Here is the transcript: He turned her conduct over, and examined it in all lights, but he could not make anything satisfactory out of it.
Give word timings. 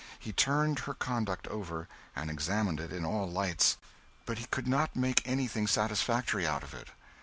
He 0.17 0.33
turned 0.33 0.79
her 0.79 0.95
conduct 0.95 1.45
over, 1.49 1.87
and 2.15 2.31
examined 2.31 2.79
it 2.79 2.91
in 2.91 3.05
all 3.05 3.29
lights, 3.29 3.77
but 4.25 4.39
he 4.39 4.47
could 4.47 4.67
not 4.67 4.95
make 4.95 5.21
anything 5.27 5.67
satisfactory 5.67 6.47
out 6.47 6.63
of 6.63 6.73
it. 6.73 6.87